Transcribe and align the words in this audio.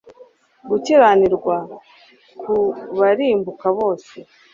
gukiranirwa 0.69 1.55
ku 2.39 2.55
barimbuka 2.99 3.65
bose 3.77 4.15